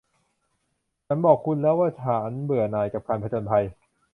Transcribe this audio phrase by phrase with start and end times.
[1.05, 3.65] ฉันบอกคุณแล้วว่าฉันเบื่อหน่ายกับการผจญภัย